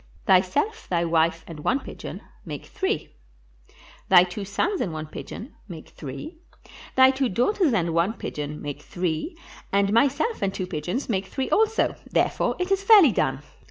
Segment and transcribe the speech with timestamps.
[0.25, 3.13] Thyself, thy wife, and one pigeon make three;
[4.09, 6.39] thy two sons and one pigeon make three;
[6.95, 9.37] thy two daugh ters and one pigeon make three,
[9.71, 13.43] and myself and two pigeons make three also; therefore is it fairly done.